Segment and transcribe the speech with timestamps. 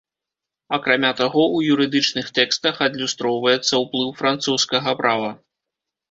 [0.75, 5.29] Акрамя таго, у юрыдычных тэкстах адлюстроўваецца ўплыў французскага права.